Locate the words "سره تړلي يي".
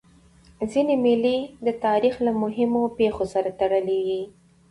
3.33-4.21